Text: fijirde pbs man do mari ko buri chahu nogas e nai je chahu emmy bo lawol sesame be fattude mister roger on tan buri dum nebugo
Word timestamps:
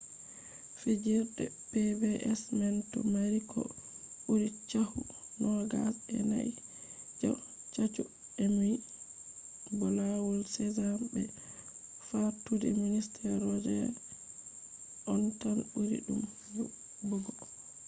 fijirde 0.79 1.43
pbs 1.69 2.41
man 2.59 2.75
do 2.91 2.99
mari 3.13 3.39
ko 3.51 3.61
buri 4.25 4.47
chahu 4.69 5.01
nogas 5.41 5.95
e 6.17 6.19
nai 6.31 6.51
je 7.19 7.29
chahu 7.73 8.03
emmy 8.43 8.71
bo 9.77 9.85
lawol 9.97 10.41
sesame 10.53 11.05
be 11.13 11.23
fattude 12.07 12.69
mister 12.91 13.29
roger 13.43 13.87
on 15.11 15.23
tan 15.41 15.57
buri 15.71 15.97
dum 16.05 16.21
nebugo 16.55 17.33